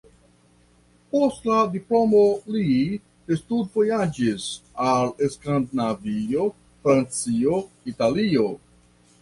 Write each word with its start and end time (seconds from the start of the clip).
Post 1.15 1.43
la 1.49 1.57
diplomo 1.73 2.21
li 2.55 2.65
studvojaĝis 3.41 4.49
al 4.89 5.13
Skandinavio, 5.35 6.49
Francio, 6.87 7.63
Italio. 7.93 8.49